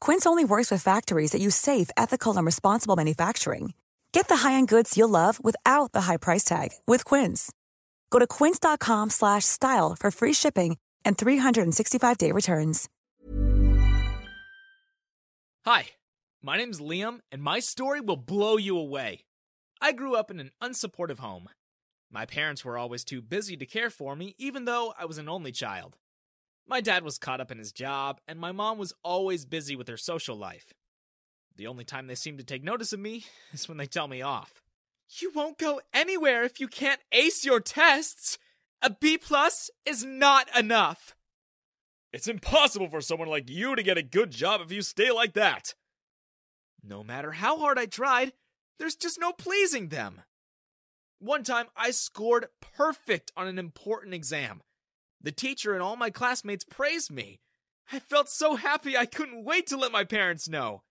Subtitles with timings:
[0.00, 3.74] Quince only works with factories that use safe, ethical, and responsible manufacturing.
[4.12, 7.52] Get the high-end goods you'll love without the high price tag with Quince.
[8.10, 12.88] Go to quince.com/style for free shipping and 365-day returns.
[15.64, 15.86] Hi,
[16.42, 19.24] my name's Liam, and my story will blow you away.
[19.80, 21.48] I grew up in an unsupportive home.
[22.10, 25.28] My parents were always too busy to care for me, even though I was an
[25.28, 25.96] only child.
[26.68, 29.86] My dad was caught up in his job, and my mom was always busy with
[29.86, 30.72] her social life.
[31.54, 34.20] The only time they seem to take notice of me is when they tell me
[34.20, 34.62] off.
[35.20, 38.38] You won't go anywhere if you can't ace your tests!
[38.82, 41.14] A B plus is not enough!
[42.12, 45.34] It's impossible for someone like you to get a good job if you stay like
[45.34, 45.74] that!
[46.82, 48.32] No matter how hard I tried,
[48.78, 50.22] there's just no pleasing them.
[51.18, 54.60] One time, I scored perfect on an important exam.
[55.20, 57.40] The teacher and all my classmates praised me.
[57.92, 60.82] I felt so happy I couldn't wait to let my parents know.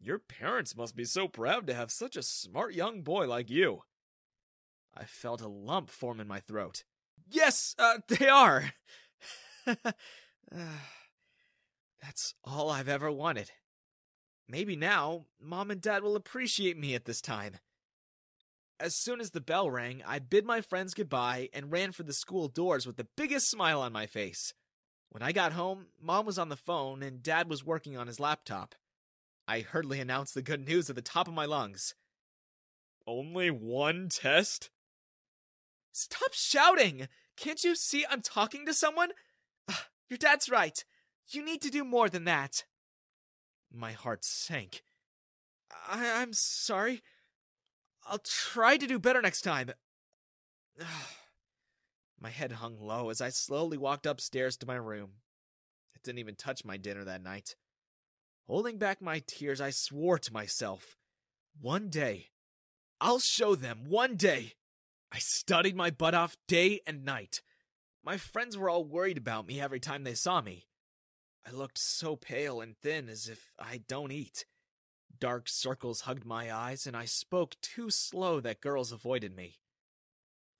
[0.00, 3.82] Your parents must be so proud to have such a smart young boy like you.
[4.96, 6.84] I felt a lump form in my throat.
[7.28, 8.72] Yes, uh, they are.
[12.02, 13.50] That's all I've ever wanted.
[14.48, 17.56] Maybe now, Mom and Dad will appreciate me at this time.
[18.80, 22.12] As soon as the bell rang, I bid my friends goodbye and ran for the
[22.12, 24.54] school doors with the biggest smile on my face.
[25.10, 28.20] When I got home, Mom was on the phone and Dad was working on his
[28.20, 28.74] laptop.
[29.48, 31.94] I hurriedly announced the good news at the top of my lungs.
[33.06, 34.70] Only one test?
[35.90, 37.08] Stop shouting!
[37.36, 39.10] Can't you see I'm talking to someone?
[39.68, 40.84] Ah, your dad's right.
[41.30, 42.64] You need to do more than that.
[43.72, 44.82] My heart sank.
[45.88, 47.02] I- I'm sorry.
[48.08, 49.70] I'll try to do better next time.
[52.20, 55.10] my head hung low as I slowly walked upstairs to my room.
[55.94, 57.54] I didn't even touch my dinner that night.
[58.46, 60.96] Holding back my tears, I swore to myself,
[61.60, 62.30] one day,
[62.98, 64.54] I'll show them, one day.
[65.12, 67.42] I studied my butt off day and night.
[68.02, 70.66] My friends were all worried about me every time they saw me.
[71.46, 74.46] I looked so pale and thin as if I don't eat.
[75.20, 79.58] Dark circles hugged my eyes, and I spoke too slow that girls avoided me.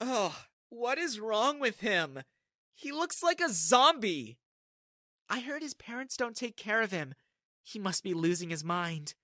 [0.00, 0.32] Ugh,
[0.68, 2.20] what is wrong with him?
[2.74, 4.38] He looks like a zombie.
[5.28, 7.14] I heard his parents don't take care of him.
[7.62, 9.14] He must be losing his mind.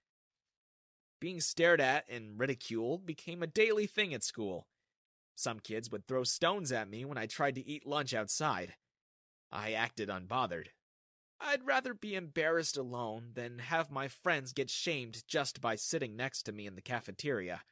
[1.21, 4.67] Being stared at and ridiculed became a daily thing at school.
[5.35, 8.75] Some kids would throw stones at me when I tried to eat lunch outside.
[9.51, 10.69] I acted unbothered.
[11.41, 16.43] I'd rather be embarrassed alone than have my friends get shamed just by sitting next
[16.45, 17.63] to me in the cafeteria.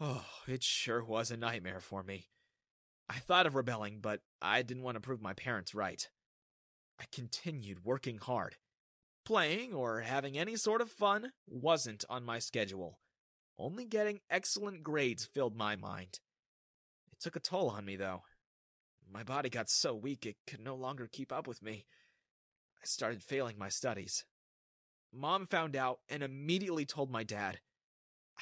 [0.00, 2.28] Oh, it sure was a nightmare for me.
[3.08, 6.08] I thought of rebelling, but I didn't want to prove my parents right.
[6.98, 8.56] I continued working hard.
[9.24, 12.98] Playing or having any sort of fun wasn't on my schedule.
[13.58, 16.20] Only getting excellent grades filled my mind.
[17.12, 18.22] It took a toll on me, though.
[19.12, 21.86] My body got so weak it could no longer keep up with me.
[22.82, 24.24] I started failing my studies.
[25.12, 27.60] Mom found out and immediately told my dad.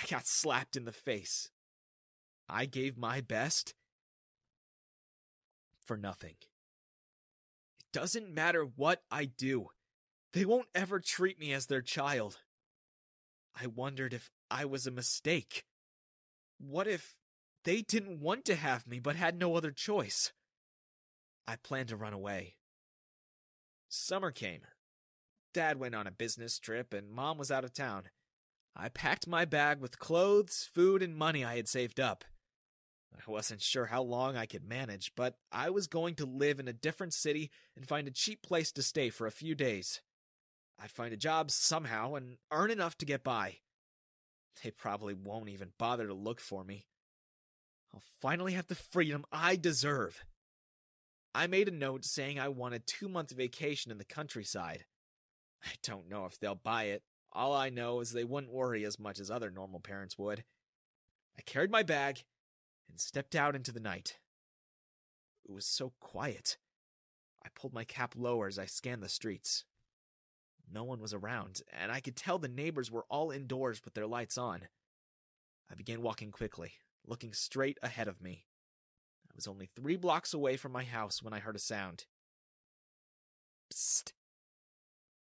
[0.00, 1.50] I got slapped in the face.
[2.48, 3.74] I gave my best
[5.84, 6.36] for nothing.
[7.80, 9.68] It doesn't matter what I do,
[10.32, 12.38] they won't ever treat me as their child.
[13.60, 15.64] I wondered if I was a mistake.
[16.58, 17.18] What if
[17.64, 20.32] they didn't want to have me but had no other choice?
[21.46, 22.56] I planned to run away.
[23.88, 24.62] Summer came.
[25.54, 28.04] Dad went on a business trip, and Mom was out of town.
[28.76, 32.24] I packed my bag with clothes, food, and money I had saved up.
[33.14, 36.68] I wasn't sure how long I could manage, but I was going to live in
[36.68, 40.02] a different city and find a cheap place to stay for a few days.
[40.78, 43.56] I'd find a job somehow and earn enough to get by.
[44.62, 46.86] They probably won't even bother to look for me.
[47.92, 50.24] I'll finally have the freedom I deserve.
[51.38, 54.86] I made a note saying I wanted two months vacation in the countryside.
[55.64, 57.04] I don't know if they'll buy it.
[57.32, 60.42] All I know is they wouldn't worry as much as other normal parents would.
[61.38, 62.24] I carried my bag
[62.88, 64.18] and stepped out into the night.
[65.48, 66.58] It was so quiet.
[67.44, 69.64] I pulled my cap lower as I scanned the streets.
[70.68, 74.08] No one was around, and I could tell the neighbors were all indoors with their
[74.08, 74.62] lights on.
[75.70, 76.72] I began walking quickly,
[77.06, 78.46] looking straight ahead of me.
[79.38, 82.06] Was only three blocks away from my house when I heard a sound.
[83.72, 84.10] Psst!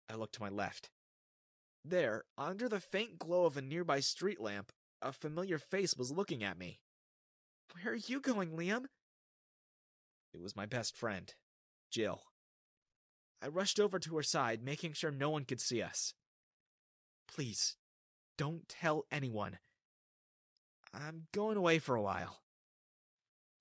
[0.10, 0.90] I looked to my left.
[1.86, 6.44] There, under the faint glow of a nearby street lamp, a familiar face was looking
[6.44, 6.82] at me.
[7.72, 8.88] Where are you going, Liam?
[10.34, 11.34] It was my best friend,
[11.90, 12.24] Jill.
[13.42, 16.14] I rushed over to her side, making sure no one could see us.
[17.34, 17.78] Please,
[18.38, 19.60] don't tell anyone.
[20.94, 22.43] I'm going away for a while.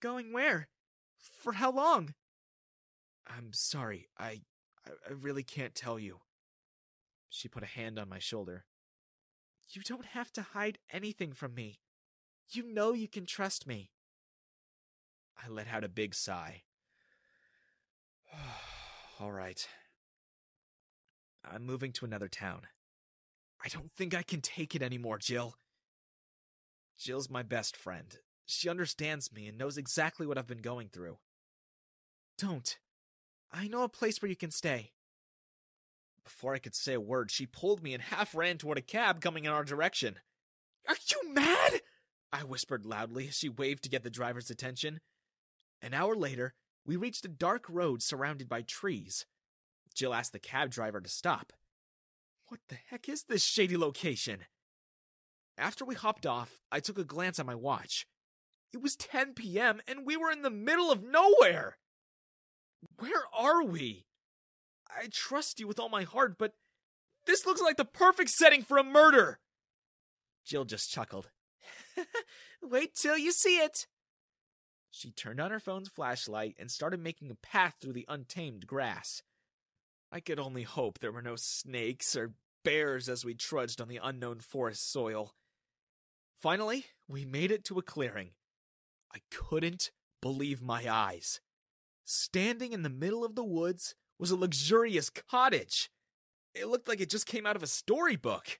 [0.02, 0.66] Going where?
[1.16, 2.14] For how long?
[3.24, 4.08] I'm sorry.
[4.18, 4.40] I
[4.84, 6.18] I really can't tell you.
[7.28, 8.64] She put a hand on my shoulder.
[9.70, 11.78] You don't have to hide anything from me.
[12.50, 13.90] You know you can trust me.
[15.42, 16.62] I let out a big sigh.
[19.20, 19.66] All right.
[21.44, 22.62] I'm moving to another town.
[23.64, 25.54] I don't think I can take it anymore, Jill.
[26.98, 28.18] Jill's my best friend.
[28.46, 31.18] She understands me and knows exactly what I've been going through.
[32.38, 32.78] Don't.
[33.52, 34.92] I know a place where you can stay.
[36.24, 39.20] Before I could say a word, she pulled me and half ran toward a cab
[39.20, 40.16] coming in our direction.
[40.88, 41.80] Are you mad?
[42.32, 45.00] I whispered loudly as she waved to get the driver's attention.
[45.80, 46.54] An hour later,
[46.86, 49.26] we reached a dark road surrounded by trees.
[49.94, 51.52] Jill asked the cab driver to stop.
[52.48, 54.40] What the heck is this shady location?
[55.58, 58.06] After we hopped off, I took a glance at my watch.
[58.72, 61.76] It was 10 p.m., and we were in the middle of nowhere!
[62.98, 64.06] Where are we?
[64.88, 66.54] I trust you with all my heart, but
[67.26, 69.40] this looks like the perfect setting for a murder!
[70.44, 71.30] Jill just chuckled.
[72.62, 73.86] Wait till you see it!
[74.90, 79.22] She turned on her phone's flashlight and started making a path through the untamed grass.
[80.10, 82.34] I could only hope there were no snakes or
[82.64, 85.34] bears as we trudged on the unknown forest soil.
[86.40, 88.30] Finally, we made it to a clearing.
[89.14, 91.40] I couldn't believe my eyes.
[92.04, 95.90] Standing in the middle of the woods was a luxurious cottage.
[96.54, 98.58] It looked like it just came out of a storybook.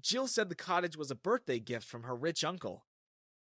[0.00, 2.86] Jill said the cottage was a birthday gift from her rich uncle.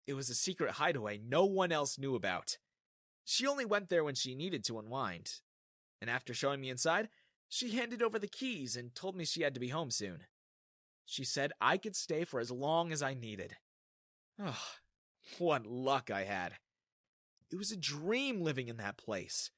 [0.07, 2.59] It was a secret hideaway no one else knew about.
[3.25, 5.35] She only went there when she needed to unwind.
[6.01, 7.09] And after showing me inside,
[7.49, 10.25] she handed over the keys and told me she had to be home soon.
[11.05, 13.57] She said I could stay for as long as I needed.
[14.39, 14.65] Oh,
[15.39, 16.55] what luck I had.
[17.51, 19.51] It was a dream living in that place.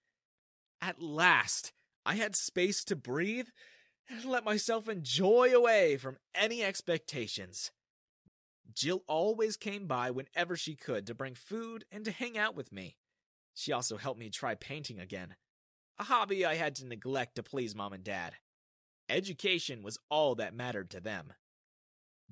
[0.80, 1.72] At last,
[2.04, 3.48] I had space to breathe
[4.08, 7.70] and let myself enjoy away from any expectations.
[8.74, 12.72] Jill always came by whenever she could to bring food and to hang out with
[12.72, 12.96] me.
[13.54, 15.36] She also helped me try painting again,
[15.98, 18.34] a hobby I had to neglect to please mom and dad.
[19.08, 21.34] Education was all that mattered to them.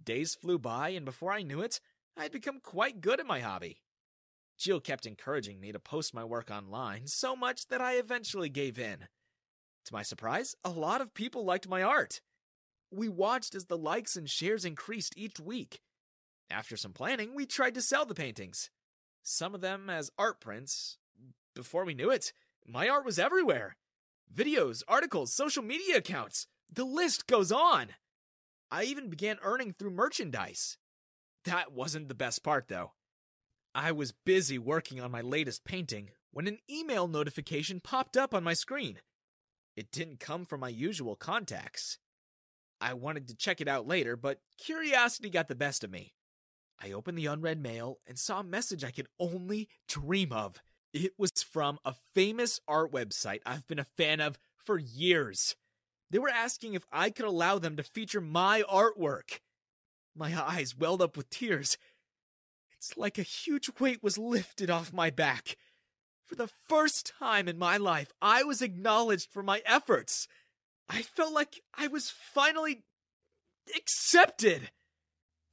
[0.02, 1.80] Days flew by, and before I knew it,
[2.16, 3.80] I had become quite good at my hobby.
[4.58, 8.78] Jill kept encouraging me to post my work online so much that I eventually gave
[8.78, 9.08] in.
[9.86, 12.20] To my surprise, a lot of people liked my art.
[12.90, 15.80] We watched as the likes and shares increased each week.
[16.50, 18.70] After some planning, we tried to sell the paintings.
[19.22, 20.98] Some of them as art prints.
[21.54, 22.32] Before we knew it,
[22.66, 23.76] my art was everywhere.
[24.32, 26.46] Videos, articles, social media accounts.
[26.72, 27.88] The list goes on.
[28.70, 30.76] I even began earning through merchandise.
[31.44, 32.92] That wasn't the best part, though.
[33.74, 38.44] I was busy working on my latest painting when an email notification popped up on
[38.44, 38.98] my screen.
[39.76, 41.98] It didn't come from my usual contacts.
[42.80, 46.14] I wanted to check it out later, but curiosity got the best of me.
[46.82, 50.62] I opened the unread mail and saw a message I could only dream of.
[50.92, 55.54] It was from a famous art website I've been a fan of for years.
[56.10, 59.40] They were asking if I could allow them to feature my artwork.
[60.20, 61.78] My eyes welled up with tears.
[62.76, 65.56] It's like a huge weight was lifted off my back.
[66.26, 70.28] For the first time in my life, I was acknowledged for my efforts.
[70.90, 72.82] I felt like I was finally
[73.74, 74.70] accepted.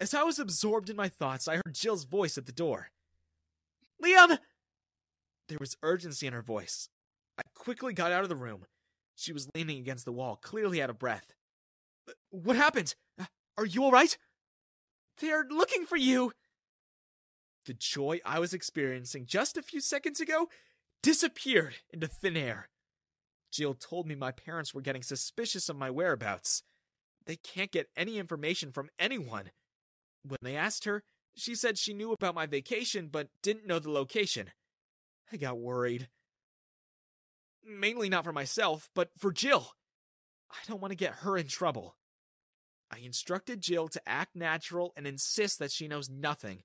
[0.01, 2.89] As I was absorbed in my thoughts, I heard Jill's voice at the door.
[4.03, 4.38] Liam!
[5.47, 6.89] There was urgency in her voice.
[7.38, 8.65] I quickly got out of the room.
[9.15, 11.33] She was leaning against the wall, clearly out of breath.
[12.31, 12.95] What happened?
[13.57, 14.17] Are you all right?
[15.19, 16.31] They're looking for you.
[17.65, 20.47] The joy I was experiencing just a few seconds ago
[21.03, 22.69] disappeared into thin air.
[23.51, 26.63] Jill told me my parents were getting suspicious of my whereabouts.
[27.25, 29.51] They can't get any information from anyone.
[30.24, 31.03] When they asked her,
[31.36, 34.51] she said she knew about my vacation but didn't know the location.
[35.31, 36.09] I got worried.
[37.65, 39.71] Mainly not for myself, but for Jill.
[40.50, 41.95] I don't want to get her in trouble.
[42.91, 46.63] I instructed Jill to act natural and insist that she knows nothing,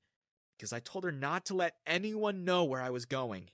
[0.57, 3.51] because I told her not to let anyone know where I was going.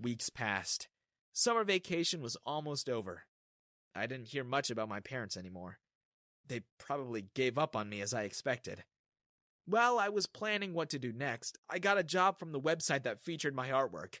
[0.00, 0.88] Weeks passed.
[1.32, 3.24] Summer vacation was almost over.
[3.94, 5.78] I didn't hear much about my parents anymore.
[6.46, 8.84] They probably gave up on me as I expected.
[9.66, 13.02] While I was planning what to do next, I got a job from the website
[13.04, 14.16] that featured my artwork.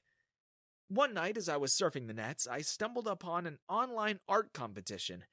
[0.88, 5.24] One night, as I was surfing the nets, I stumbled upon an online art competition.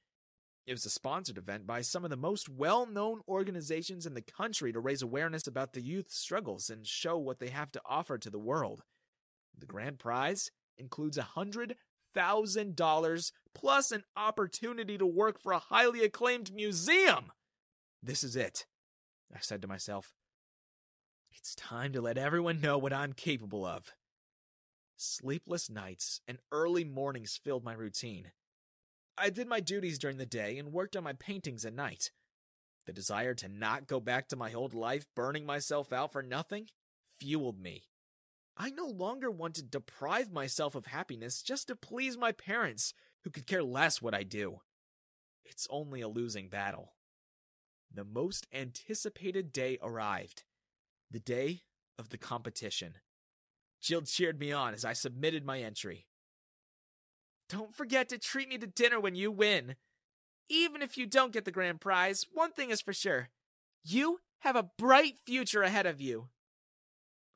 [0.66, 4.22] It was a sponsored event by some of the most well known organizations in the
[4.22, 8.16] country to raise awareness about the youth's struggles and show what they have to offer
[8.18, 8.82] to the world.
[9.58, 11.76] The grand prize includes a hundred
[12.14, 17.32] thousand dollars plus an opportunity to work for a highly acclaimed museum.
[18.02, 18.66] This is it.
[19.34, 20.12] I said to myself.
[21.32, 23.92] It's time to let everyone know what I'm capable of.
[24.96, 28.32] Sleepless nights and early mornings filled my routine.
[29.16, 32.10] I did my duties during the day and worked on my paintings at night.
[32.86, 36.66] The desire to not go back to my old life, burning myself out for nothing,
[37.20, 37.84] fueled me.
[38.56, 42.92] I no longer want to deprive myself of happiness just to please my parents,
[43.22, 44.60] who could care less what I do.
[45.44, 46.92] It's only a losing battle
[47.94, 50.44] the most anticipated day arrived
[51.10, 51.60] the day
[51.98, 52.94] of the competition.
[53.82, 56.06] Jill cheered me on as I submitted my entry.
[57.52, 59.76] Don't forget to treat me to dinner when you win.
[60.48, 63.28] Even if you don't get the grand prize, one thing is for sure
[63.84, 66.28] you have a bright future ahead of you.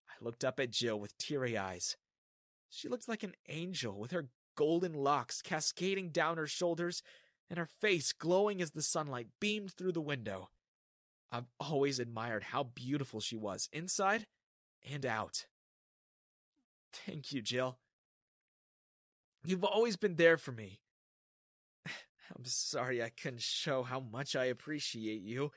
[0.08, 1.98] I looked up at Jill with teary eyes.
[2.70, 7.02] She looked like an angel with her golden locks cascading down her shoulders
[7.50, 10.48] and her face glowing as the sunlight beamed through the window.
[11.30, 14.26] I've always admired how beautiful she was, inside
[14.90, 15.44] and out.
[16.90, 17.76] Thank you, Jill.
[19.46, 20.80] You've always been there for me.
[21.86, 25.52] I'm sorry I couldn't show how much I appreciate you.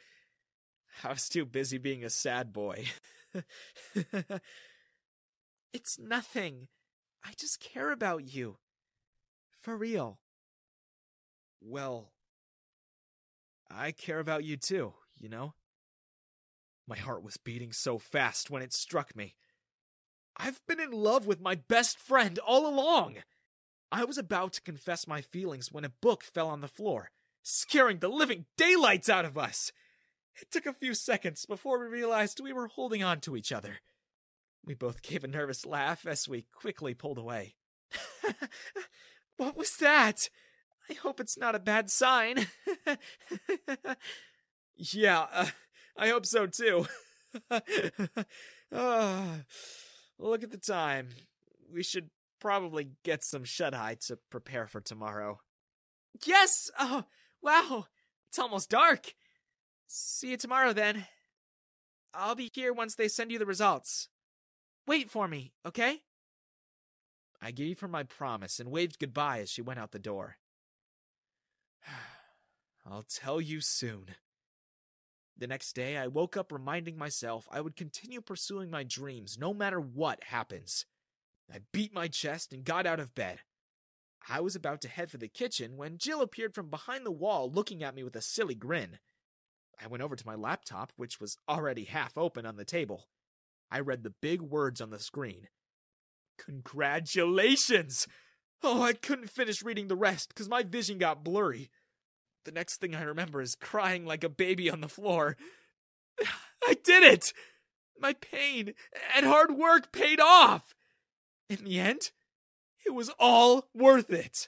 [1.03, 2.86] I was too busy being a sad boy.
[5.74, 6.67] it's nothing.
[7.24, 8.58] I just care about you.
[9.60, 10.19] For real.
[11.60, 12.12] Well,
[13.72, 15.55] I care about you too, you know?
[16.88, 19.36] My heart was beating so fast when it struck me.
[20.38, 23.17] I've been in love with my best friend all along.
[23.91, 28.00] I was about to confess my feelings when a book fell on the floor, scaring
[28.00, 29.72] the living daylights out of us.
[30.41, 33.79] It took a few seconds before we realized we were holding on to each other.
[34.65, 37.55] We both gave a nervous laugh as we quickly pulled away.
[39.38, 40.29] what was that?
[40.89, 42.48] I hope it's not a bad sign.
[44.75, 45.48] yeah, uh,
[45.98, 46.88] I hope so too.
[47.51, 47.60] uh,
[50.19, 51.10] look at the time.
[51.72, 55.39] We should probably get some shut eye to prepare for tomorrow.
[56.25, 56.72] Yes!
[56.79, 57.05] Oh,
[57.41, 57.88] wow!
[58.29, 59.13] It's almost dark.
[59.88, 61.05] See you tomorrow then.
[62.13, 64.10] I'll be here once they send you the results.
[64.88, 66.01] Wait for me, okay?
[67.41, 70.38] I gave her my promise and waved goodbye as she went out the door.
[72.86, 74.05] I'll tell you soon.
[75.38, 79.53] The next day, I woke up reminding myself I would continue pursuing my dreams no
[79.53, 80.86] matter what happens.
[81.53, 83.39] I beat my chest and got out of bed.
[84.29, 87.49] I was about to head for the kitchen when Jill appeared from behind the wall
[87.49, 88.99] looking at me with a silly grin.
[89.81, 93.07] I went over to my laptop, which was already half open on the table.
[93.71, 95.47] I read the big words on the screen.
[96.37, 98.07] Congratulations!
[98.61, 101.69] Oh, I couldn't finish reading the rest because my vision got blurry.
[102.45, 105.37] The next thing I remember is crying like a baby on the floor.
[106.67, 107.33] I did it!
[107.99, 108.73] My pain
[109.15, 110.73] and hard work paid off!
[111.49, 112.11] In the end,
[112.85, 114.47] it was all worth it.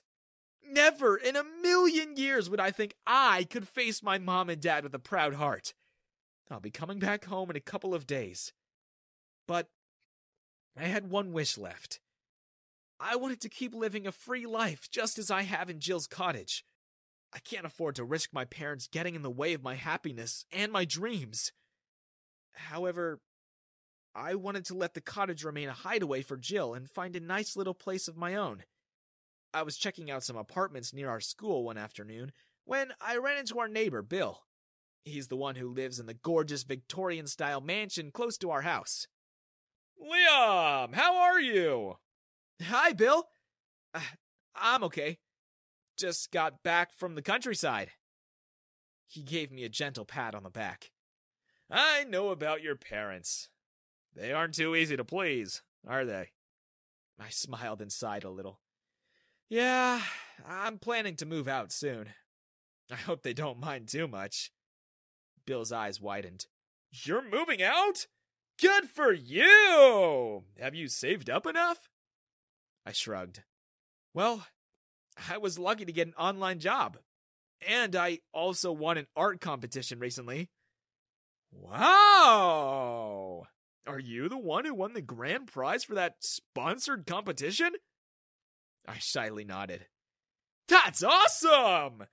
[0.63, 4.83] Never in a million years would I think I could face my mom and dad
[4.83, 5.73] with a proud heart.
[6.49, 8.53] I'll be coming back home in a couple of days.
[9.47, 9.69] But
[10.77, 11.99] I had one wish left.
[12.99, 16.63] I wanted to keep living a free life just as I have in Jill's cottage.
[17.33, 20.71] I can't afford to risk my parents getting in the way of my happiness and
[20.71, 21.51] my dreams.
[22.53, 23.19] However,
[24.13, 27.55] I wanted to let the cottage remain a hideaway for Jill and find a nice
[27.55, 28.63] little place of my own.
[29.53, 32.31] I was checking out some apartments near our school one afternoon
[32.65, 34.43] when I ran into our neighbor, Bill.
[35.03, 39.07] He's the one who lives in the gorgeous Victorian style mansion close to our house.
[40.01, 41.95] Liam, how are you?
[42.61, 43.25] Hi, Bill.
[43.93, 44.01] Uh,
[44.55, 45.19] I'm okay.
[45.97, 47.91] Just got back from the countryside.
[49.07, 50.91] He gave me a gentle pat on the back.
[51.69, 53.49] I know about your parents.
[54.15, 56.29] They aren't too easy to please, are they?
[57.19, 58.59] I smiled and sighed a little.
[59.49, 60.01] Yeah,
[60.47, 62.07] I'm planning to move out soon.
[62.91, 64.51] I hope they don't mind too much.
[65.45, 66.45] Bill's eyes widened.
[66.91, 68.07] You're moving out?
[68.59, 70.43] Good for you!
[70.59, 71.89] Have you saved up enough?
[72.85, 73.43] I shrugged.
[74.13, 74.45] Well,
[75.29, 76.97] I was lucky to get an online job.
[77.67, 80.49] And I also won an art competition recently.
[81.51, 83.47] Wow!
[83.87, 87.71] Are you the one who won the grand prize for that sponsored competition?
[88.87, 89.87] I shyly nodded.
[90.67, 92.05] That's awesome!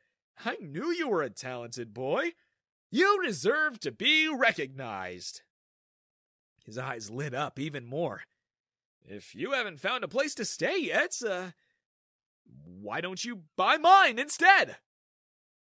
[0.45, 2.33] I knew you were a talented boy.
[2.91, 5.43] You deserve to be recognized.
[6.65, 8.23] His eyes lit up even more.
[9.05, 11.51] If you haven't found a place to stay yet, uh,
[12.65, 14.77] why don't you buy mine instead?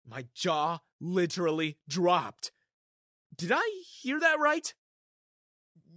[0.06, 2.52] My jaw literally dropped.
[3.36, 4.74] Did I hear that right?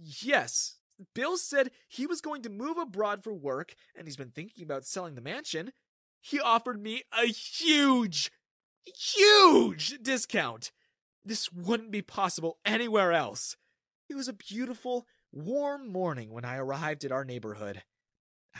[0.03, 0.75] Yes.
[1.15, 4.85] Bill said he was going to move abroad for work and he's been thinking about
[4.85, 5.71] selling the mansion.
[6.19, 8.31] He offered me a huge,
[8.85, 10.71] huge discount.
[11.25, 13.57] This wouldn't be possible anywhere else.
[14.09, 17.83] It was a beautiful, warm morning when I arrived at our neighborhood.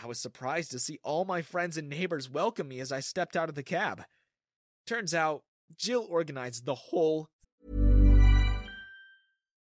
[0.01, 3.36] I was surprised to see all my friends and neighbors welcome me as I stepped
[3.36, 4.03] out of the cab.
[4.88, 5.43] Turns out,
[5.75, 7.27] Jill organized the whole.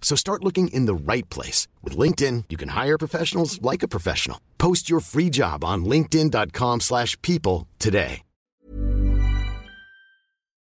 [0.00, 1.68] So start looking in the right place.
[1.84, 4.40] With LinkedIn, you can hire professionals like a professional.
[4.58, 8.22] Post your free job on linkedin.com slash people today.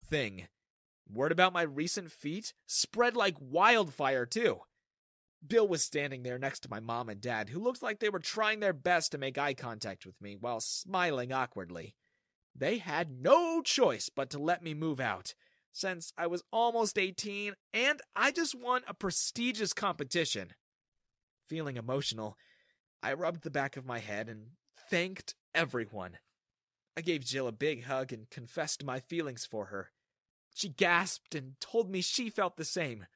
[0.04, 0.48] Thing.
[1.08, 4.60] Word about my recent feat spread like wildfire, too.
[5.46, 8.18] Bill was standing there next to my mom and dad, who looked like they were
[8.18, 11.94] trying their best to make eye contact with me while smiling awkwardly.
[12.54, 15.34] They had no choice but to let me move out,
[15.72, 20.54] since I was almost 18 and I just won a prestigious competition.
[21.48, 22.36] Feeling emotional,
[23.02, 24.52] I rubbed the back of my head and
[24.88, 26.18] thanked everyone.
[26.96, 29.90] I gave Jill a big hug and confessed my feelings for her.
[30.54, 33.06] She gasped and told me she felt the same.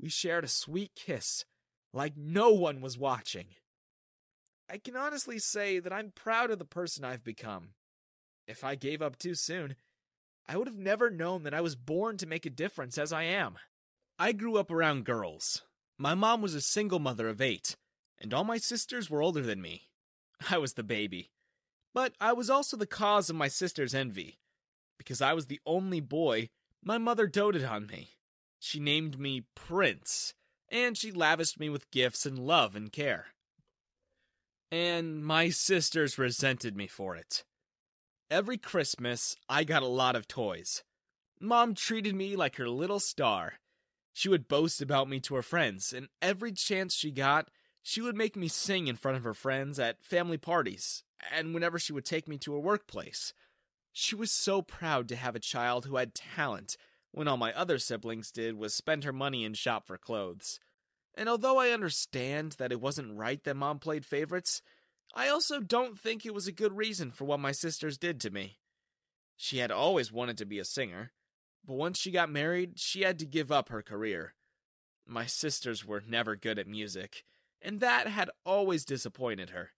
[0.00, 1.44] We shared a sweet kiss,
[1.92, 3.46] like no one was watching.
[4.70, 7.70] I can honestly say that I'm proud of the person I've become.
[8.46, 9.76] If I gave up too soon,
[10.48, 13.24] I would have never known that I was born to make a difference as I
[13.24, 13.58] am.
[14.18, 15.62] I grew up around girls.
[15.98, 17.76] My mom was a single mother of eight,
[18.18, 19.82] and all my sisters were older than me.
[20.50, 21.30] I was the baby.
[21.92, 24.38] But I was also the cause of my sister's envy.
[24.96, 26.48] Because I was the only boy,
[26.82, 28.10] my mother doted on me.
[28.58, 30.34] She named me Prince,
[30.70, 33.26] and she lavished me with gifts and love and care.
[34.70, 37.44] And my sisters resented me for it.
[38.30, 40.82] Every Christmas, I got a lot of toys.
[41.40, 43.54] Mom treated me like her little star.
[44.12, 47.48] She would boast about me to her friends, and every chance she got,
[47.82, 51.78] she would make me sing in front of her friends at family parties, and whenever
[51.78, 53.32] she would take me to her workplace.
[53.94, 56.76] She was so proud to have a child who had talent,
[57.12, 60.60] when all my other siblings did was spend her money and shop for clothes.
[61.14, 64.60] And although I understand that it wasn't right that mom played favorites,
[65.14, 68.30] I also don't think it was a good reason for what my sisters did to
[68.30, 68.58] me.
[69.36, 71.12] She had always wanted to be a singer,
[71.64, 74.34] but once she got married, she had to give up her career.
[75.06, 77.24] My sisters were never good at music,
[77.62, 79.70] and that had always disappointed her,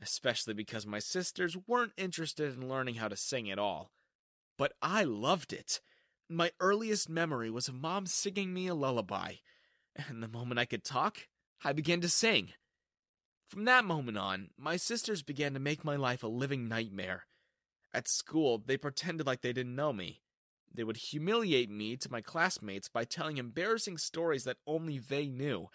[0.00, 3.90] especially because my sisters weren't interested in learning how to sing at all.
[4.56, 5.80] But I loved it.
[6.28, 9.36] My earliest memory was of mom singing me a lullaby,
[9.96, 11.26] and the moment I could talk,
[11.64, 12.52] I began to sing.
[13.50, 17.26] From that moment on, my sisters began to make my life a living nightmare.
[17.92, 20.20] At school, they pretended like they didn't know me.
[20.72, 25.66] They would humiliate me to my classmates by telling embarrassing stories that only they knew,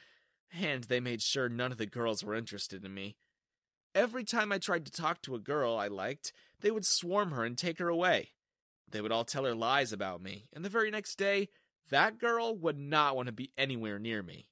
[0.54, 3.18] and they made sure none of the girls were interested in me.
[3.94, 7.44] Every time I tried to talk to a girl I liked, they would swarm her
[7.44, 8.30] and take her away.
[8.90, 11.50] They would all tell her lies about me, and the very next day,
[11.90, 14.48] that girl would not want to be anywhere near me.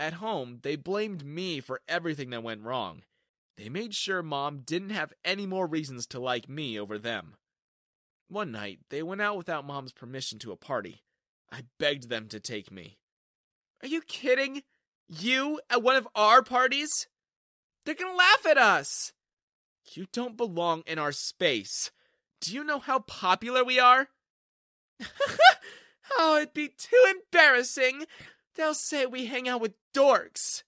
[0.00, 3.02] At home, they blamed me for everything that went wrong.
[3.58, 7.34] They made sure mom didn't have any more reasons to like me over them.
[8.26, 11.02] One night, they went out without mom's permission to a party.
[11.52, 12.96] I begged them to take me.
[13.82, 14.62] Are you kidding?
[15.06, 17.06] You at one of our parties?
[17.84, 19.12] They're gonna laugh at us!
[19.92, 21.90] You don't belong in our space.
[22.40, 24.08] Do you know how popular we are?
[26.18, 28.06] oh, it'd be too embarrassing.
[28.54, 30.62] They'll say we hang out with dorks.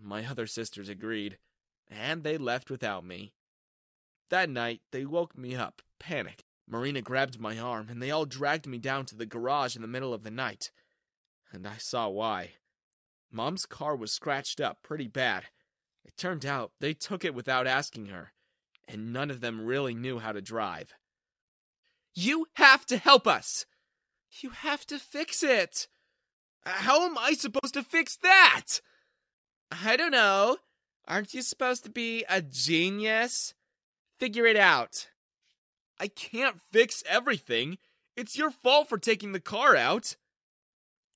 [0.00, 1.38] My other sisters agreed,
[1.90, 3.32] and they left without me.
[4.30, 6.44] That night, they woke me up, panicked.
[6.68, 9.88] Marina grabbed my arm, and they all dragged me down to the garage in the
[9.88, 10.70] middle of the night.
[11.50, 12.52] And I saw why.
[13.30, 15.44] Mom's car was scratched up pretty bad.
[16.04, 18.32] It turned out they took it without asking her,
[18.86, 20.94] and none of them really knew how to drive.
[22.14, 23.66] You have to help us!
[24.40, 25.88] You have to fix it!
[26.68, 28.80] How am I supposed to fix that?
[29.72, 30.58] I don't know.
[31.06, 33.54] Aren't you supposed to be a genius?
[34.18, 35.08] Figure it out.
[35.98, 37.78] I can't fix everything.
[38.16, 40.16] It's your fault for taking the car out.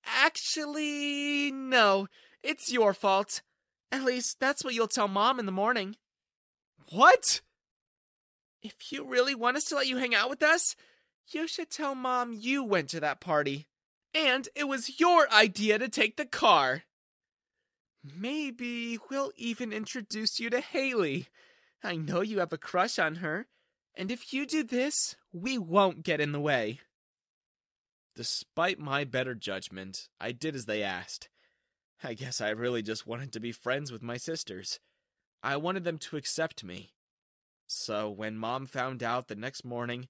[0.07, 2.09] Actually, no.
[2.43, 3.43] It's your fault.
[3.91, 5.97] At least that's what you'll tell Mom in the morning.
[6.91, 7.43] What?
[8.63, 10.77] If you really want us to let you hang out with us,
[11.29, 13.67] you should tell Mom you went to that party.
[14.15, 16.83] And it was your idea to take the car.
[18.05, 21.29] Maybe we'll even introduce you to Haley.
[21.83, 23.47] I know you have a crush on her,
[23.95, 26.81] and if you do this, we won't get in the way.
[28.15, 31.29] Despite my better judgment, I did as they asked.
[32.05, 34.81] I guess I really just wanted to be friends with my sisters.
[35.43, 36.93] I wanted them to accept me.
[37.67, 40.09] So when Mom found out the next morning,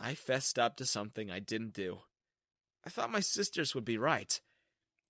[0.00, 1.98] I fessed up to something I didn't do.
[2.86, 4.40] I thought my sisters would be right.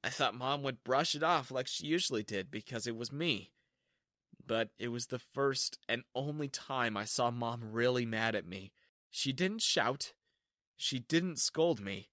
[0.02, 3.52] I thought Mom would brush it off like she usually did because it was me.
[4.46, 8.72] But it was the first and only time I saw Mom really mad at me.
[9.10, 10.12] She didn't shout.
[10.76, 12.10] She didn't scold me.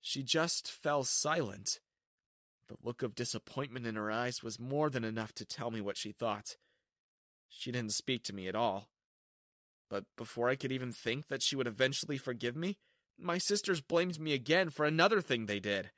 [0.00, 1.80] She just fell silent.
[2.68, 5.98] The look of disappointment in her eyes was more than enough to tell me what
[5.98, 6.56] she thought.
[7.48, 8.88] She didn't speak to me at all.
[9.90, 12.78] But before I could even think that she would eventually forgive me,
[13.18, 15.90] my sisters blamed me again for another thing they did.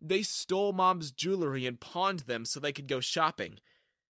[0.00, 3.58] They stole Mom's jewelry and pawned them so they could go shopping.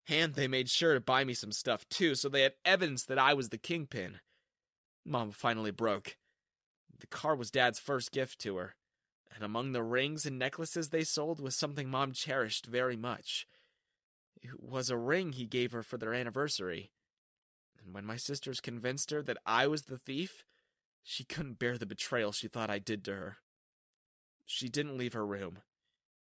[0.08, 3.18] And they made sure to buy me some stuff too, so they had evidence that
[3.18, 4.20] I was the kingpin.
[5.04, 6.16] Mom finally broke.
[7.00, 8.74] The car was Dad's first gift to her,
[9.34, 13.46] and among the rings and necklaces they sold was something Mom cherished very much.
[14.42, 16.90] It was a ring he gave her for their anniversary.
[17.82, 20.44] And when my sisters convinced her that I was the thief,
[21.10, 23.38] she couldn't bear the betrayal she thought I did to her.
[24.44, 25.60] She didn't leave her room.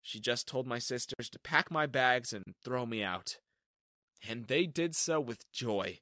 [0.03, 3.39] She just told my sisters to pack my bags and throw me out.
[4.29, 6.01] And they did so with joy,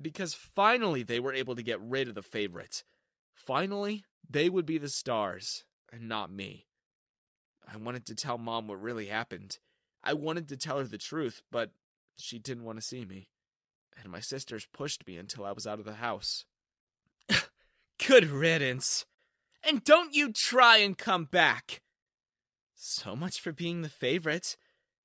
[0.00, 2.84] because finally they were able to get rid of the favorite.
[3.34, 6.64] Finally, they would be the stars, and not me.
[7.70, 9.58] I wanted to tell Mom what really happened.
[10.02, 11.70] I wanted to tell her the truth, but
[12.16, 13.28] she didn't want to see me.
[14.02, 16.46] And my sisters pushed me until I was out of the house.
[18.04, 19.06] Good riddance.
[19.62, 21.82] And don't you try and come back.
[22.74, 24.56] So much for being the favorite.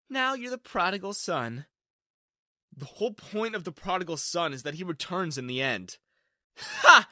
[0.09, 1.65] Now you're the prodigal son.
[2.75, 5.97] The whole point of the prodigal son is that he returns in the end.
[6.57, 7.07] Ha!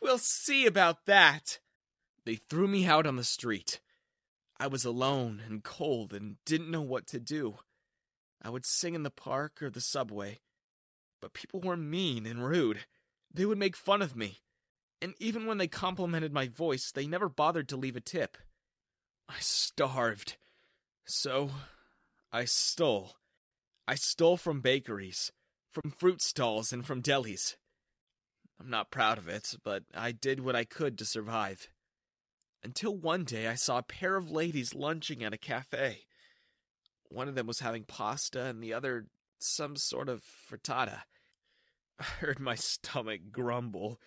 [0.00, 1.58] We'll see about that.
[2.24, 3.80] They threw me out on the street.
[4.58, 7.56] I was alone and cold and didn't know what to do.
[8.40, 10.40] I would sing in the park or the subway.
[11.20, 12.86] But people were mean and rude.
[13.32, 14.38] They would make fun of me
[15.02, 18.36] and even when they complimented my voice, they never bothered to leave a tip.
[19.28, 20.36] I starved.
[21.04, 21.50] So,
[22.32, 23.12] I stole.
[23.86, 25.32] I stole from bakeries,
[25.70, 27.56] from fruit stalls, and from delis.
[28.58, 31.68] I'm not proud of it, but I did what I could to survive.
[32.64, 36.06] Until one day I saw a pair of ladies lunching at a cafe.
[37.08, 39.06] One of them was having pasta and the other
[39.38, 41.02] some sort of frittata.
[42.00, 44.00] I heard my stomach grumble.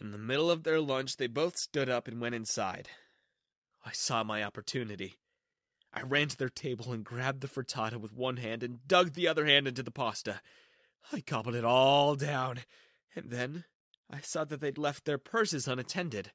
[0.00, 2.88] In the middle of their lunch, they both stood up and went inside.
[3.84, 5.18] I saw my opportunity.
[5.92, 9.28] I ran to their table and grabbed the frittata with one hand and dug the
[9.28, 10.40] other hand into the pasta.
[11.12, 12.60] I gobbled it all down,
[13.14, 13.64] and then
[14.08, 16.32] I saw that they'd left their purses unattended.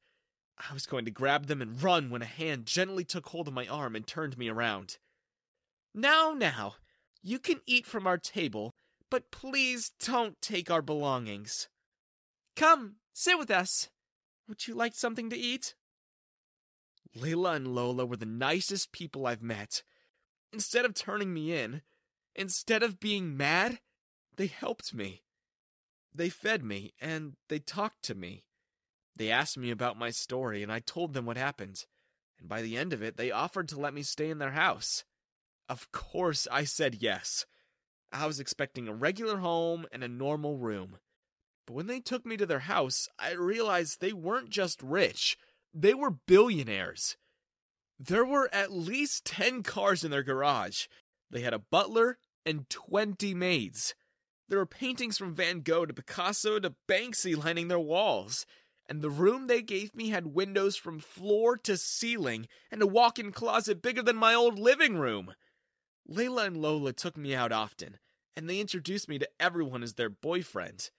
[0.58, 3.54] I was going to grab them and run when a hand gently took hold of
[3.54, 4.97] my arm and turned me around.
[5.93, 6.75] Now, now,
[7.21, 8.73] you can eat from our table,
[9.10, 11.67] but please don't take our belongings.
[12.56, 13.89] Come, sit with us.
[14.47, 15.73] Would you like something to eat?
[17.17, 19.82] Layla and Lola were the nicest people I've met.
[20.51, 21.82] Instead of turning me in,
[22.36, 23.80] instead of being mad,
[24.36, 25.23] they helped me.
[26.13, 28.43] They fed me, and they talked to me.
[29.15, 31.86] They asked me about my story, and I told them what happened.
[32.38, 35.06] And by the end of it, they offered to let me stay in their house.
[35.69, 37.45] Of course, I said yes.
[38.12, 40.97] I was expecting a regular home and a normal room.
[41.65, 45.38] But when they took me to their house, I realized they weren't just rich,
[45.73, 47.17] they were billionaires.
[47.99, 50.88] There were at least 10 cars in their garage.
[51.32, 53.95] They had a butler and 20 maids.
[54.47, 58.45] There were paintings from Van Gogh to Picasso to Banksy lining their walls.
[58.88, 63.17] And the room they gave me had windows from floor to ceiling and a walk
[63.17, 65.34] in closet bigger than my old living room.
[66.08, 67.97] Layla and Lola took me out often,
[68.36, 70.91] and they introduced me to everyone as their boyfriend.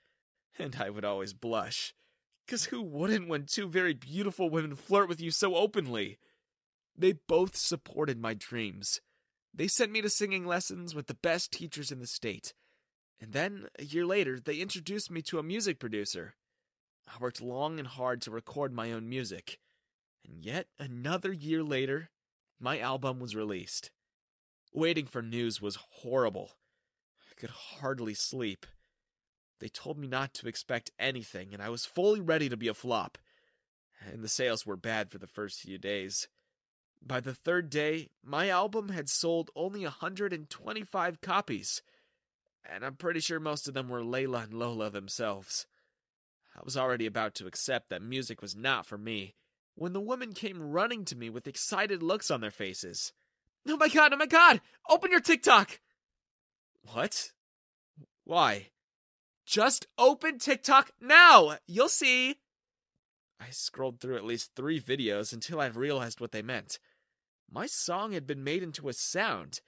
[0.58, 1.94] And I would always blush.
[2.46, 6.18] Because who wouldn't when two very beautiful women flirt with you so openly?
[6.96, 9.00] They both supported my dreams.
[9.52, 12.54] They sent me to singing lessons with the best teachers in the state.
[13.20, 16.34] And then, a year later, they introduced me to a music producer.
[17.08, 19.58] I worked long and hard to record my own music.
[20.28, 22.10] And yet, another year later,
[22.60, 23.90] my album was released.
[24.72, 26.52] Waiting for news was horrible.
[27.30, 28.66] I could hardly sleep.
[29.58, 32.74] They told me not to expect anything, and I was fully ready to be a
[32.74, 33.18] flop.
[34.04, 36.28] And the sales were bad for the first few days.
[37.04, 41.82] By the third day, my album had sold only 125 copies,
[42.64, 45.66] and I'm pretty sure most of them were Layla and Lola themselves.
[46.54, 49.34] I was already about to accept that music was not for me
[49.74, 53.12] when the women came running to me with excited looks on their faces.
[53.68, 54.60] Oh my god, oh my god!
[54.88, 55.80] Open your TikTok!
[56.92, 57.32] What?
[58.24, 58.68] Why?
[59.46, 61.58] Just open TikTok now!
[61.68, 62.40] You'll see!
[63.38, 66.80] I scrolled through at least three videos until I realized what they meant.
[67.48, 69.60] My song had been made into a sound,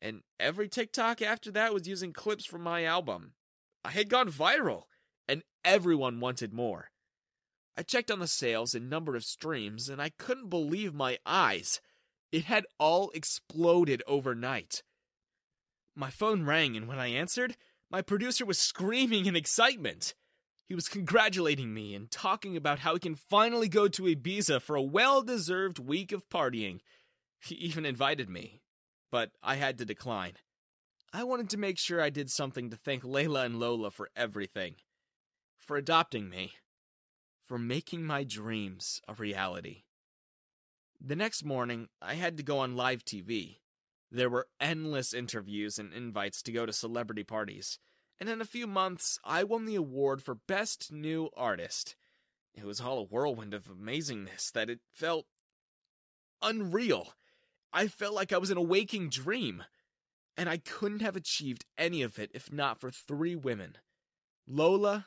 [0.00, 3.34] and every TikTok after that was using clips from my album.
[3.84, 4.84] I had gone viral,
[5.28, 6.90] and everyone wanted more.
[7.76, 11.82] I checked on the sales and number of streams, and I couldn't believe my eyes.
[12.32, 14.82] It had all exploded overnight.
[15.94, 17.56] My phone rang, and when I answered,
[17.90, 20.14] my producer was screaming in excitement.
[20.66, 24.76] He was congratulating me and talking about how he can finally go to Ibiza for
[24.76, 26.80] a well deserved week of partying.
[27.40, 28.60] He even invited me,
[29.10, 30.34] but I had to decline.
[31.12, 34.74] I wanted to make sure I did something to thank Layla and Lola for everything,
[35.56, 36.52] for adopting me,
[37.46, 39.84] for making my dreams a reality.
[41.00, 43.56] The next morning, I had to go on live TV.
[44.10, 47.78] There were endless interviews and invites to go to celebrity parties,
[48.18, 51.94] and in a few months, I won the award for Best New Artist.
[52.54, 55.26] It was all a whirlwind of amazingness that it felt
[56.42, 57.14] unreal.
[57.72, 59.64] I felt like I was in a waking dream,
[60.36, 63.76] and I couldn't have achieved any of it if not for three women
[64.46, 65.06] Lola,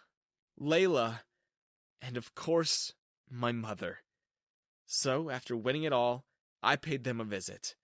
[0.60, 1.22] Layla,
[2.02, 2.94] and of course,
[3.30, 4.00] my mother.
[4.86, 6.26] So, after winning it all,
[6.62, 7.76] I paid them a visit.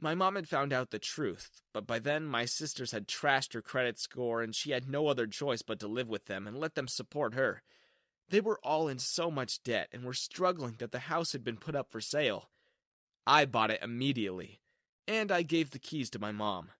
[0.00, 3.62] My mom had found out the truth, but by then my sisters had trashed her
[3.62, 6.74] credit score and she had no other choice but to live with them and let
[6.74, 7.62] them support her.
[8.28, 11.56] They were all in so much debt and were struggling that the house had been
[11.56, 12.50] put up for sale.
[13.26, 14.60] I bought it immediately,
[15.06, 16.70] and I gave the keys to my mom.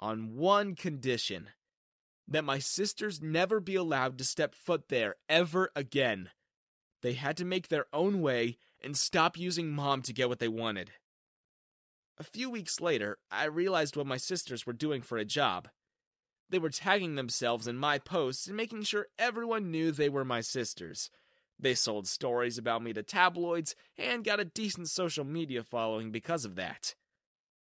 [0.00, 1.50] On one condition
[2.26, 6.30] that my sisters never be allowed to step foot there ever again.
[7.02, 10.48] They had to make their own way and stop using mom to get what they
[10.48, 10.92] wanted.
[12.20, 15.68] A few weeks later, I realized what my sisters were doing for a job.
[16.50, 20.42] They were tagging themselves in my posts and making sure everyone knew they were my
[20.42, 21.10] sisters.
[21.58, 26.44] They sold stories about me to tabloids and got a decent social media following because
[26.44, 26.94] of that.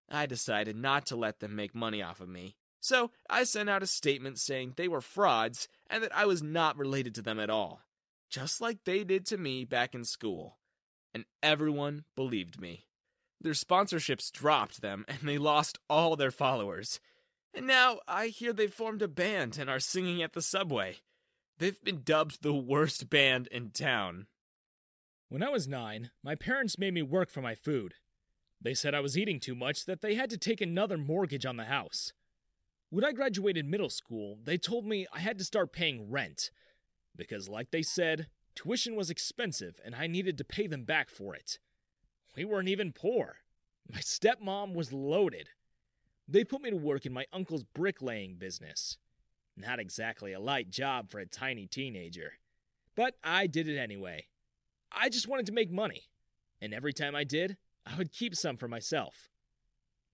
[0.09, 3.83] I decided not to let them make money off of me, so I sent out
[3.83, 7.51] a statement saying they were frauds and that I was not related to them at
[7.51, 7.83] all,
[8.31, 10.57] just like they did to me back in school.
[11.13, 12.86] and everyone believed me.
[13.41, 17.01] Their sponsorships dropped them, and they lost all their followers.
[17.55, 20.97] And now I hear they've formed a band and are singing at the subway.
[21.59, 24.27] They've been dubbed the worst band in town.
[25.29, 27.95] When I was nine, my parents made me work for my food.
[28.61, 31.57] They said I was eating too much that they had to take another mortgage on
[31.57, 32.13] the house.
[32.91, 36.51] When I graduated middle school, they told me I had to start paying rent.
[37.17, 41.35] Because, like they said, tuition was expensive and I needed to pay them back for
[41.35, 41.59] it.
[42.37, 43.37] We weren't even poor.
[43.91, 45.49] My stepmom was loaded.
[46.29, 48.99] They put me to work in my uncle's bricklaying business.
[49.57, 52.35] Not exactly a light job for a tiny teenager.
[52.95, 54.27] But I did it anyway.
[54.93, 56.09] I just wanted to make money.
[56.61, 59.29] And every time I did, I would keep some for myself.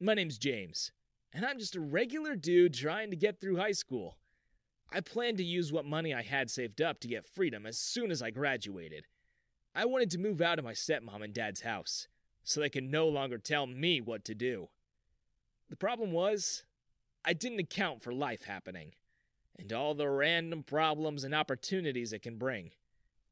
[0.01, 0.93] My name's James,
[1.33, 4.19] and I'm just a regular dude trying to get through high school.
[4.93, 8.11] I planned to use what money I had saved up to get freedom as soon
[8.11, 9.07] as I graduated.
[9.75, 12.09] I wanted to move out of my stepmom and dad's house
[12.45, 14.69] so they can no longer tell me what to do.
[15.71, 16.65] The problem was,
[17.25, 18.93] I didn't account for life happening
[19.59, 22.71] and all the random problems and opportunities it can bring.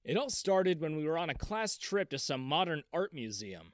[0.04, 3.72] It all started when we were on a class trip to some modern art museum.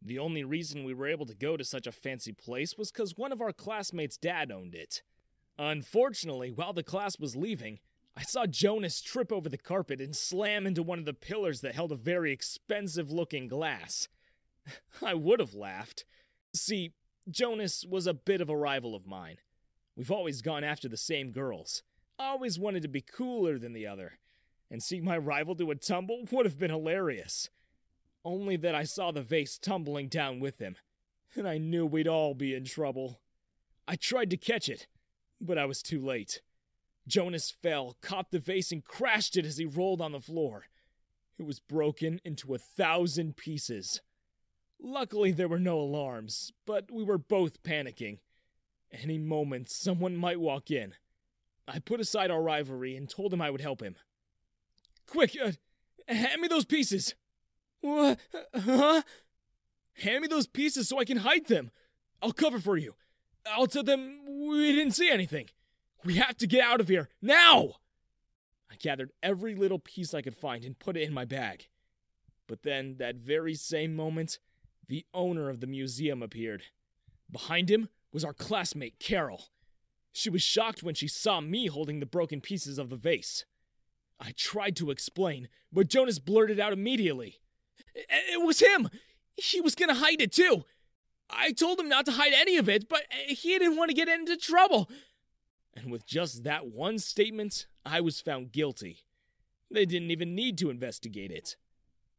[0.00, 3.16] The only reason we were able to go to such a fancy place was because
[3.16, 5.02] one of our classmates' dad owned it.
[5.58, 7.80] Unfortunately, while the class was leaving,
[8.16, 11.74] I saw Jonas trip over the carpet and slam into one of the pillars that
[11.74, 14.08] held a very expensive looking glass.
[15.02, 16.04] I would have laughed.
[16.54, 16.92] See,
[17.28, 19.36] Jonas was a bit of a rival of mine.
[19.96, 21.82] We've always gone after the same girls.
[22.18, 24.18] Always wanted to be cooler than the other.
[24.70, 27.50] And seeing my rival do a tumble would have been hilarious.
[28.24, 30.76] Only that I saw the vase tumbling down with him,
[31.34, 33.20] and I knew we'd all be in trouble.
[33.86, 34.86] I tried to catch it,
[35.40, 36.42] but I was too late.
[37.06, 40.66] Jonas fell, caught the vase, and crashed it as he rolled on the floor.
[41.38, 44.02] It was broken into a thousand pieces.
[44.80, 48.18] Luckily, there were no alarms, but we were both panicking.
[48.92, 50.94] Any moment, someone might walk in.
[51.66, 53.96] I put aside our rivalry and told him I would help him.
[55.06, 55.52] Quick, uh,
[56.06, 57.14] hand me those pieces!
[57.80, 58.18] What?
[58.54, 59.02] Huh?
[59.94, 61.70] Hand me those pieces so I can hide them.
[62.22, 62.94] I'll cover for you.
[63.46, 65.48] I'll tell them we didn't see anything.
[66.04, 67.74] We have to get out of here now!
[68.70, 71.68] I gathered every little piece I could find and put it in my bag.
[72.46, 74.38] But then, that very same moment,
[74.88, 76.64] the owner of the museum appeared.
[77.30, 79.46] Behind him was our classmate, Carol.
[80.12, 83.44] She was shocked when she saw me holding the broken pieces of the vase.
[84.18, 87.40] I tried to explain, but Jonas blurted out immediately.
[87.94, 88.88] It was him!
[89.36, 90.64] He was gonna hide it too!
[91.30, 94.08] I told him not to hide any of it, but he didn't want to get
[94.08, 94.90] into trouble.
[95.76, 99.04] And with just that one statement, I was found guilty.
[99.70, 101.56] They didn't even need to investigate it.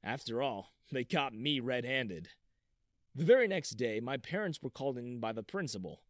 [0.04, 2.30] After all, they caught me red handed.
[3.16, 6.02] The very next day, my parents were called in by the principal,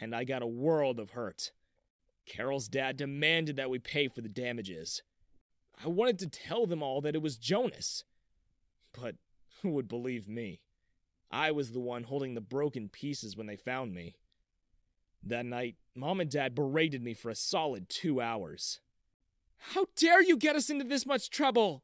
[0.00, 1.52] and I got a world of hurt.
[2.26, 5.02] Carol's dad demanded that we pay for the damages.
[5.82, 8.04] I wanted to tell them all that it was Jonas,
[8.92, 9.16] but
[9.62, 10.60] who would believe me?
[11.30, 14.14] I was the one holding the broken pieces when they found me.
[15.22, 18.80] That night, Mom and Dad berated me for a solid two hours.
[19.56, 21.82] How dare you get us into this much trouble?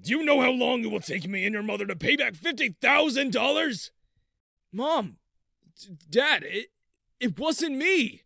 [0.00, 2.34] Do you know how long it will take me and your mother to pay back
[2.34, 3.90] $50,000?
[4.72, 5.16] Mom,
[5.78, 6.68] D- Dad, it,
[7.18, 8.22] it wasn't me.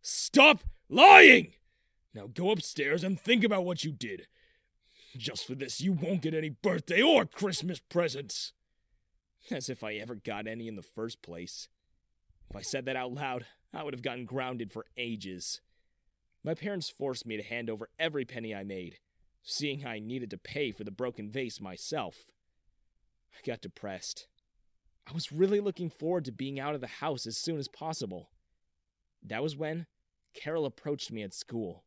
[0.00, 1.52] Stop lying!
[2.14, 4.26] Now go upstairs and think about what you did.
[5.16, 8.52] Just for this, you won't get any birthday or Christmas presents.
[9.50, 11.68] As if I ever got any in the first place.
[12.50, 15.60] If I said that out loud, I would have gotten grounded for ages.
[16.42, 18.98] My parents forced me to hand over every penny I made,
[19.48, 22.26] seeing I needed to pay for the broken vase myself.
[23.32, 24.26] I got depressed.
[25.08, 28.28] I was really looking forward to being out of the house as soon as possible.
[29.24, 29.86] That was when
[30.34, 31.84] Carol approached me at school.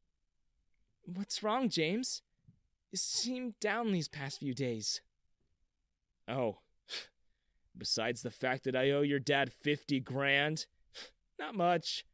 [1.05, 2.23] What's wrong, James?
[2.91, 5.01] You seem down these past few days.
[6.27, 6.57] Oh,
[7.77, 10.65] besides the fact that I owe your dad 50 grand,
[11.39, 12.05] not much.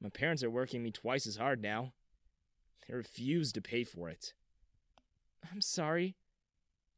[0.00, 1.92] My parents are working me twice as hard now.
[2.88, 4.32] They refuse to pay for it.
[5.50, 6.16] I'm sorry.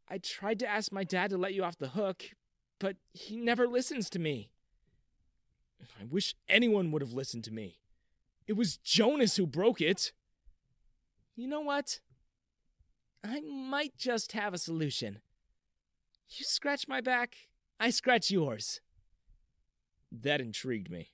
[0.08, 2.24] I tried to ask my dad to let you off the hook,
[2.78, 4.50] but he never listens to me.
[6.00, 7.78] I wish anyone would have listened to me.
[8.46, 10.12] It was Jonas who broke it.
[11.36, 12.00] You know what?
[13.22, 15.20] I might just have a solution.
[16.28, 17.36] You scratch my back,
[17.80, 18.80] I scratch yours.
[20.12, 21.10] That intrigued me.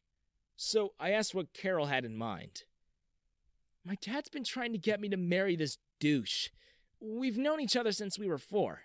[0.56, 2.64] So I asked what Carol had in mind.
[3.84, 6.48] My dad's been trying to get me to marry this douche.
[7.00, 8.82] We've known each other since we were four.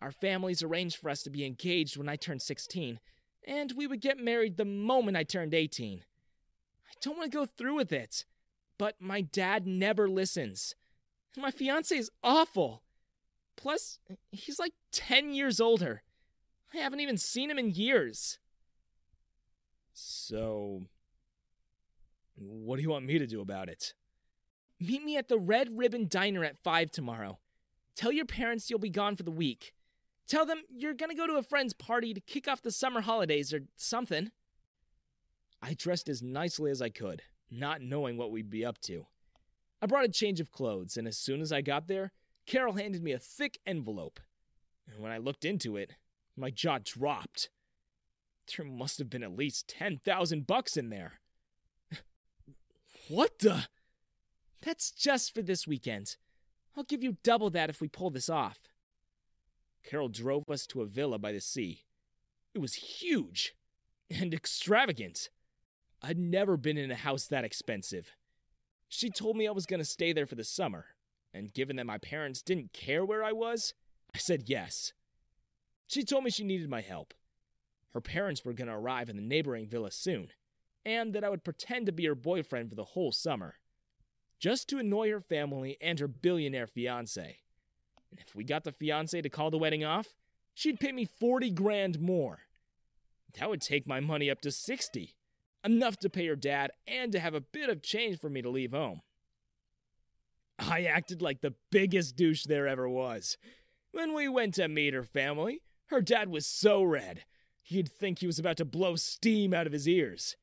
[0.00, 3.00] Our families arranged for us to be engaged when I turned 16,
[3.46, 6.00] and we would get married the moment I turned 18.
[6.00, 8.24] I don't want to go through with it,
[8.78, 10.74] but my dad never listens.
[11.36, 12.82] My fiance is awful.
[13.56, 13.98] Plus,
[14.30, 16.02] he's like 10 years older.
[16.72, 18.38] I haven't even seen him in years.
[19.92, 20.82] So,
[22.36, 23.94] what do you want me to do about it?
[24.80, 27.38] Meet me at the Red Ribbon Diner at 5 tomorrow.
[27.96, 29.72] Tell your parents you'll be gone for the week.
[30.26, 33.52] Tell them you're gonna go to a friend's party to kick off the summer holidays
[33.52, 34.30] or something.
[35.62, 39.06] I dressed as nicely as I could, not knowing what we'd be up to.
[39.80, 42.12] I brought a change of clothes, and as soon as I got there,
[42.46, 44.20] Carol handed me a thick envelope.
[44.90, 45.92] And when I looked into it,
[46.36, 47.48] my jaw dropped.
[48.56, 51.20] There must have been at least 10,000 bucks in there.
[53.08, 53.68] what the?
[54.64, 56.16] That's just for this weekend.
[56.76, 58.58] I'll give you double that if we pull this off.
[59.84, 61.82] Carol drove us to a villa by the sea.
[62.54, 63.54] It was huge
[64.10, 65.28] and extravagant.
[66.02, 68.12] I'd never been in a house that expensive.
[68.88, 70.86] She told me I was going to stay there for the summer,
[71.34, 73.74] and given that my parents didn't care where I was,
[74.14, 74.92] I said yes.
[75.86, 77.12] She told me she needed my help.
[77.92, 80.28] Her parents were going to arrive in the neighboring villa soon,
[80.86, 83.56] and that I would pretend to be her boyfriend for the whole summer,
[84.44, 87.38] just to annoy her family and her billionaire fiance.
[88.10, 90.08] And if we got the fiance to call the wedding off,
[90.52, 92.40] she'd pay me 40 grand more.
[93.38, 95.16] That would take my money up to 60,
[95.64, 98.50] enough to pay her dad and to have a bit of change for me to
[98.50, 99.00] leave home.
[100.58, 103.38] I acted like the biggest douche there ever was.
[103.92, 107.24] When we went to meet her family, her dad was so red,
[107.64, 110.36] you'd think he was about to blow steam out of his ears.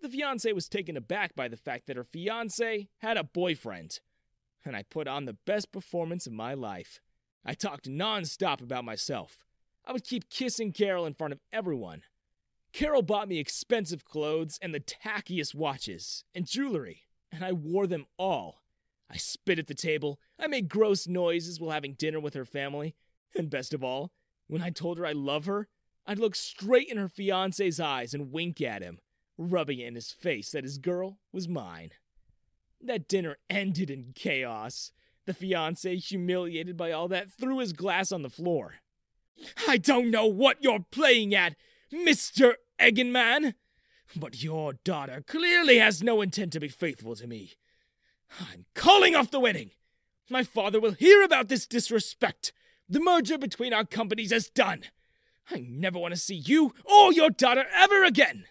[0.00, 4.00] The fiance was taken aback by the fact that her fiance had a boyfriend,
[4.64, 7.00] and I put on the best performance of my life.
[7.44, 9.44] I talked nonstop about myself.
[9.84, 12.02] I would keep kissing Carol in front of everyone.
[12.72, 18.06] Carol bought me expensive clothes and the tackiest watches and jewelry, and I wore them
[18.18, 18.62] all.
[19.10, 22.94] I spit at the table, I made gross noises while having dinner with her family,
[23.34, 24.12] and best of all,
[24.46, 25.68] when I told her I love her,
[26.06, 28.98] I'd look straight in her fiance's eyes and wink at him,
[29.38, 31.92] rubbing it in his face that his girl was mine.
[32.80, 34.92] That dinner ended in chaos.
[35.26, 38.74] The fiance, humiliated by all that, threw his glass on the floor.
[39.68, 41.54] I don't know what you're playing at,
[41.92, 42.54] Mr.
[42.80, 43.54] Eggenman,
[44.16, 47.52] but your daughter clearly has no intent to be faithful to me.
[48.40, 49.70] I'm calling off the wedding.
[50.30, 52.52] My father will hear about this disrespect.
[52.88, 54.84] The merger between our companies is done.
[55.50, 58.44] I never want to see you or your daughter ever again.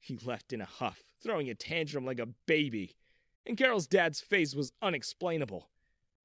[0.00, 2.96] He left in a huff, throwing a tantrum like a baby,
[3.46, 5.68] and Carol's dad's face was unexplainable.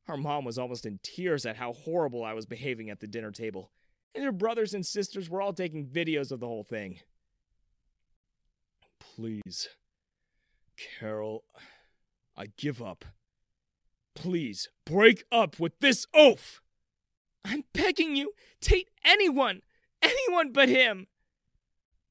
[0.06, 3.32] Her mom was almost in tears at how horrible I was behaving at the dinner
[3.32, 3.72] table,
[4.14, 7.00] and her brothers and sisters were all taking videos of the whole thing.
[9.00, 9.68] Please,
[10.78, 11.44] Carol,
[12.36, 13.04] I give up.
[14.14, 16.62] Please, break up with this oaf!
[17.44, 19.62] I'm begging you, Tate, anyone,
[20.02, 21.08] anyone but him.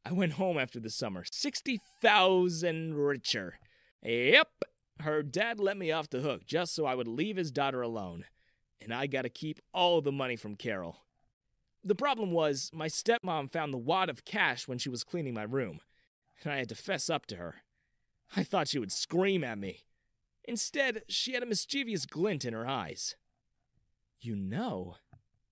[0.05, 3.59] I went home after the summer, 60,000 richer.
[4.03, 4.49] Yep,
[5.01, 8.27] her dad let me off the hook just so I would leave his daughter alone.
[8.83, 10.99] And I got to keep all the money from Carol.
[11.83, 15.43] The problem was, my stepmom found the wad of cash when she was cleaning my
[15.43, 15.81] room,
[16.43, 17.57] and I had to fess up to her.
[18.37, 19.85] I thought she would scream at me.
[20.45, 23.17] Instead, she had a mischievous glint in her eyes.
[24.21, 24.97] You know,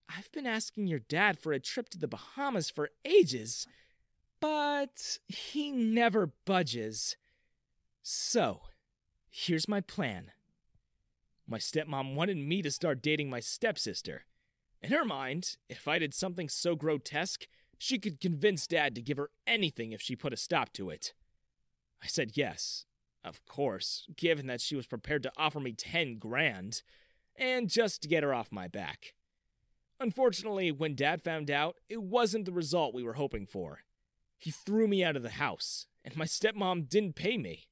[0.09, 3.67] I've been asking your dad for a trip to the Bahamas for ages,
[4.43, 7.17] but he never budges.
[8.03, 8.63] So,
[9.31, 10.33] here's my plan.
[11.47, 14.25] My stepmom wanted me to start dating my stepsister.
[14.83, 17.47] In her mind, if I did something so grotesque,
[17.79, 21.15] she could convince Dad to give her anything if she put a stop to it.
[22.03, 22.85] I said yes,
[23.23, 26.83] of course, given that she was prepared to offer me 10 grand,
[27.37, 29.15] and just to get her off my back.
[30.01, 33.83] Unfortunately, when Dad found out, it wasn't the result we were hoping for.
[34.43, 37.69] He threw me out of the house, and my stepmom didn't pay me.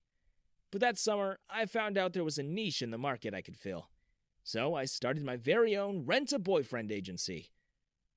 [0.71, 3.57] But that summer, I found out there was a niche in the market I could
[3.57, 3.89] fill.
[4.45, 7.51] So I started my very own rent a boyfriend agency.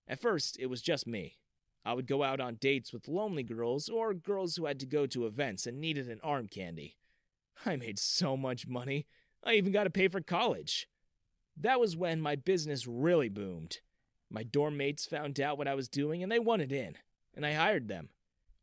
[0.08, 1.40] At first, it was just me.
[1.84, 5.08] I would go out on dates with lonely girls or girls who had to go
[5.08, 6.98] to events and needed an arm candy.
[7.66, 9.08] I made so much money,
[9.44, 10.88] I even got to pay for college.
[11.58, 13.80] That was when my business really boomed.
[14.30, 16.98] My dorm mates found out what I was doing and they wanted in,
[17.34, 18.10] and I hired them.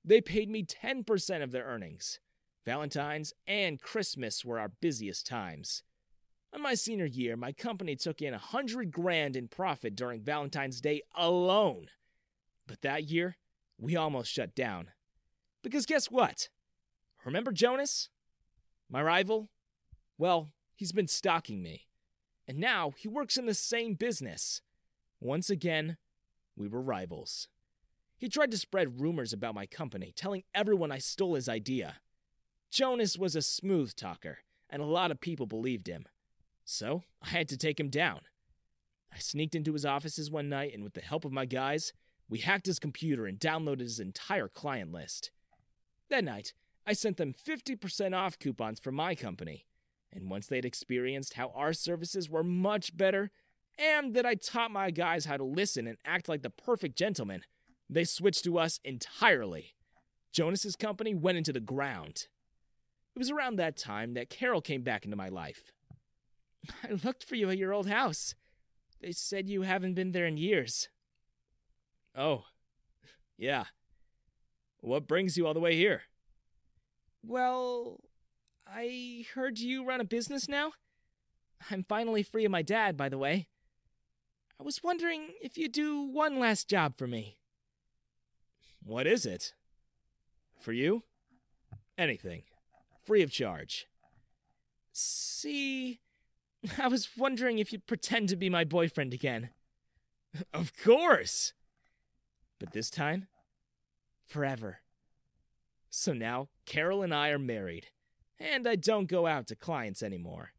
[0.04, 2.20] They paid me 10% of their earnings.
[2.64, 5.82] Valentine's and Christmas were our busiest times.
[6.54, 10.80] In my senior year, my company took in a hundred grand in profit during Valentine's
[10.80, 11.88] Day alone.
[12.66, 13.36] But that year,
[13.78, 14.90] we almost shut down.
[15.62, 16.48] Because guess what?
[17.24, 18.08] Remember Jonas?
[18.88, 19.48] My rival?
[20.18, 21.86] Well, he's been stalking me.
[22.48, 24.60] And now he works in the same business.
[25.20, 25.98] Once again,
[26.56, 27.48] we were rivals.
[28.20, 32.00] He tried to spread rumors about my company, telling everyone I stole his idea.
[32.70, 36.04] Jonas was a smooth talker, and a lot of people believed him.
[36.62, 38.20] So I had to take him down.
[39.10, 41.94] I sneaked into his offices one night, and with the help of my guys,
[42.28, 45.30] we hacked his computer and downloaded his entire client list.
[46.10, 46.52] That night,
[46.86, 49.64] I sent them 50% off coupons for my company.
[50.12, 53.30] And once they'd experienced how our services were much better,
[53.78, 57.44] and that I taught my guys how to listen and act like the perfect gentleman,
[57.90, 59.74] they switched to us entirely.
[60.32, 62.28] Jonas's company went into the ground.
[63.16, 65.72] It was around that time that Carol came back into my life.
[66.84, 68.36] I looked for you at your old house.
[69.02, 70.88] They said you haven't been there in years.
[72.16, 72.44] Oh,
[73.36, 73.64] yeah.
[74.80, 76.02] What brings you all the way here?
[77.26, 77.98] Well,
[78.66, 80.72] I heard you run a business now.
[81.70, 83.48] I'm finally free of my dad, by the way.
[84.58, 87.39] I was wondering if you'd do one last job for me.
[88.84, 89.54] What is it?
[90.58, 91.04] For you?
[91.96, 92.42] Anything.
[93.04, 93.86] Free of charge.
[94.92, 96.00] See,
[96.78, 99.50] I was wondering if you'd pretend to be my boyfriend again.
[100.54, 101.54] Of course!
[102.60, 103.26] But this time,
[104.28, 104.78] forever.
[105.88, 107.88] So now, Carol and I are married,
[108.38, 110.52] and I don't go out to clients anymore.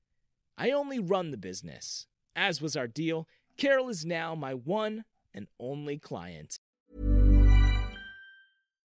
[0.58, 2.06] I only run the business.
[2.36, 6.60] As was our deal, Carol is now my one and only client.